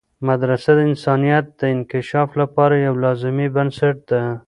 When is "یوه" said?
2.85-3.01